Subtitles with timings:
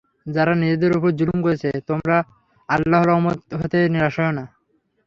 [0.25, 2.15] যারা নিজেদের উপর যুলুম করেছে, তোমরা
[2.69, 4.45] আল্লাহর রহমত হতে নিরাশ হয়ো না।